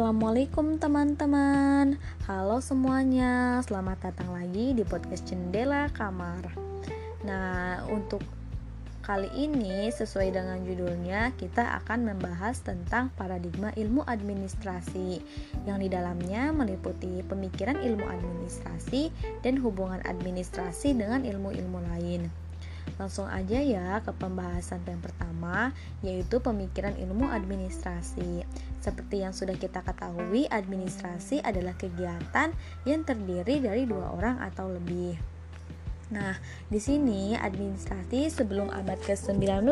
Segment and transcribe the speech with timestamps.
[0.00, 2.00] Assalamualaikum teman-teman.
[2.24, 3.60] Halo semuanya.
[3.60, 6.56] Selamat datang lagi di podcast Jendela Kamar.
[7.28, 8.24] Nah untuk
[9.04, 15.20] kali ini sesuai dengan judulnya Kita akan membahas tentang paradigma ilmu administrasi.
[15.68, 19.12] Yang di dalamnya meliputi pemikiran ilmu administrasi
[19.44, 22.49] Dan hubungan administrasi dengan ilmu-ilmu lain
[23.00, 25.72] Langsung aja ya ke pembahasan yang pertama,
[26.04, 28.44] yaitu pemikiran ilmu administrasi.
[28.84, 32.52] Seperti yang sudah kita ketahui, administrasi adalah kegiatan
[32.84, 35.16] yang terdiri dari dua orang atau lebih.
[36.12, 36.36] Nah,
[36.68, 39.64] di sini administrasi sebelum abad ke-19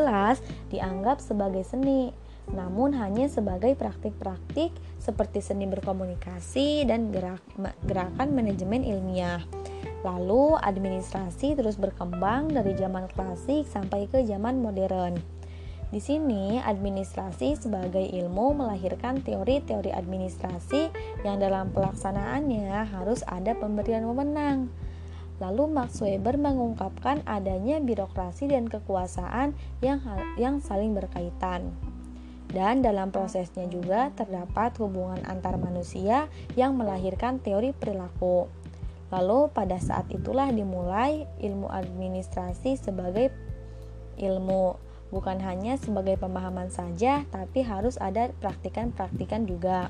[0.73, 2.09] dianggap sebagai seni,
[2.49, 7.43] namun hanya sebagai praktik-praktik seperti seni berkomunikasi dan gerak,
[7.85, 9.43] gerakan manajemen ilmiah.
[10.01, 15.19] Lalu administrasi terus berkembang dari zaman klasik sampai ke zaman modern.
[15.89, 20.93] Di sini administrasi sebagai ilmu melahirkan teori-teori administrasi
[21.25, 24.69] yang dalam pelaksanaannya harus ada pemberian wewenang.
[25.41, 29.97] Lalu Max Weber mengungkapkan adanya birokrasi dan kekuasaan yang
[30.37, 31.73] yang saling berkaitan.
[32.49, 38.49] Dan dalam prosesnya juga terdapat hubungan antar manusia yang melahirkan teori perilaku.
[39.09, 43.33] Lalu pada saat itulah dimulai ilmu administrasi sebagai
[44.21, 44.77] ilmu
[45.09, 49.89] bukan hanya sebagai pemahaman saja, tapi harus ada praktikan-praktikan juga.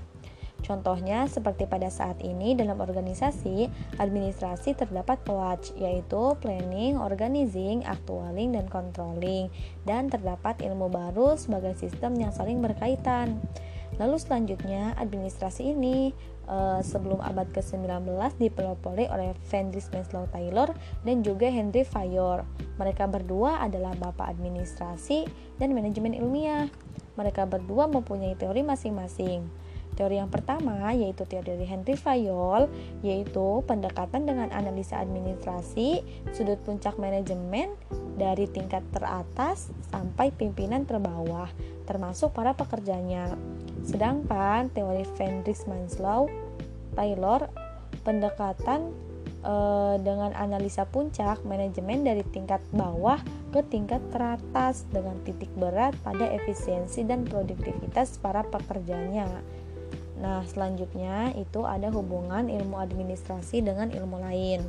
[0.60, 8.68] Contohnya seperti pada saat ini dalam organisasi, administrasi terdapat POAC yaitu planning, organizing, actualing, dan
[8.68, 9.48] controlling
[9.88, 13.40] dan terdapat ilmu baru sebagai sistem yang saling berkaitan.
[14.00, 16.12] Lalu selanjutnya administrasi ini
[16.80, 18.08] uh, sebelum abad ke-19
[18.40, 20.72] dipelopori oleh Fendris Manslow Taylor
[21.04, 22.48] dan juga Henry Fayor.
[22.80, 25.28] Mereka berdua adalah bapak administrasi
[25.60, 26.72] dan manajemen ilmiah.
[27.20, 29.44] Mereka berdua mempunyai teori masing-masing.
[30.00, 32.72] Teori yang pertama yaitu teori dari Henry Fayol
[33.04, 36.00] yaitu pendekatan dengan analisa administrasi
[36.32, 37.76] sudut puncak manajemen
[38.16, 41.52] dari tingkat teratas sampai pimpinan terbawah
[41.84, 43.36] termasuk para pekerjanya.
[43.84, 46.32] Sedangkan teori Fendrix Manslow
[46.94, 47.50] Taylor
[48.02, 48.94] pendekatan
[49.44, 49.54] e,
[50.02, 53.20] dengan analisa puncak manajemen dari tingkat bawah
[53.50, 59.28] ke tingkat teratas dengan titik berat pada efisiensi dan produktivitas para pekerjanya.
[60.20, 64.62] Nah, selanjutnya itu ada hubungan ilmu administrasi dengan ilmu lain.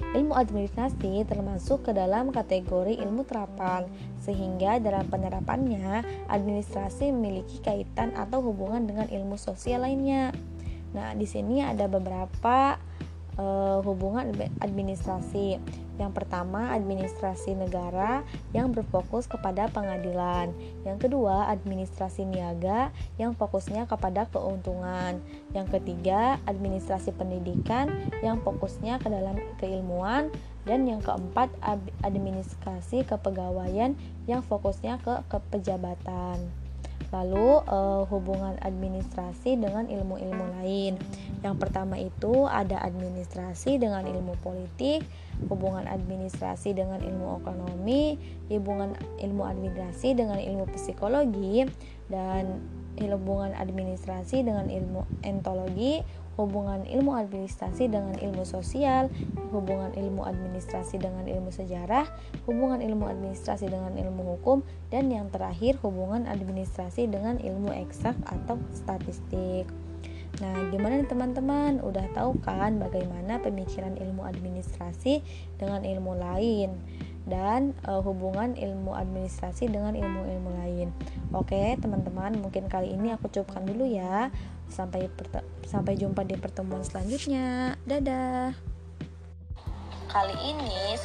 [0.00, 3.88] Ilmu administrasi termasuk ke dalam kategori ilmu terapan,
[4.20, 10.32] sehingga dalam penerapannya administrasi memiliki kaitan atau hubungan dengan ilmu sosial lainnya.
[10.90, 12.78] Nah, di sini ada beberapa
[13.38, 15.60] uh, hubungan administrasi.
[16.00, 18.24] Yang pertama, administrasi negara
[18.56, 20.48] yang berfokus kepada pengadilan.
[20.80, 22.88] Yang kedua, administrasi niaga
[23.20, 25.20] yang fokusnya kepada keuntungan.
[25.52, 27.92] Yang ketiga, administrasi pendidikan
[28.24, 30.32] yang fokusnya ke dalam keilmuan
[30.64, 31.52] dan yang keempat,
[32.00, 33.92] administrasi kepegawaian
[34.24, 36.40] yang fokusnya ke kepejabatan.
[37.08, 41.00] Lalu uh, hubungan administrasi dengan ilmu-ilmu lain.
[41.40, 45.00] Yang pertama itu ada administrasi dengan ilmu politik,
[45.48, 48.20] hubungan administrasi dengan ilmu ekonomi,
[48.52, 51.64] hubungan ilmu administrasi dengan ilmu psikologi
[52.12, 52.60] dan
[53.08, 56.04] hubungan administrasi dengan ilmu entologi,
[56.36, 59.08] hubungan ilmu administrasi dengan ilmu sosial,
[59.52, 62.08] hubungan ilmu administrasi dengan ilmu sejarah,
[62.48, 68.56] hubungan ilmu administrasi dengan ilmu hukum, dan yang terakhir hubungan administrasi dengan ilmu eksak atau
[68.72, 69.68] statistik.
[70.40, 71.84] Nah, gimana nih teman-teman?
[71.84, 75.20] Udah tahu kan bagaimana pemikiran ilmu administrasi
[75.60, 76.72] dengan ilmu lain
[77.28, 80.88] dan uh, hubungan ilmu administrasi dengan ilmu-ilmu lain.
[81.36, 84.32] Oke, teman-teman, mungkin kali ini aku cukupkan dulu ya.
[84.70, 85.10] Sampai
[85.66, 87.76] sampai jumpa di pertemuan selanjutnya.
[87.84, 88.54] Dadah.
[90.10, 90.98] Kali ini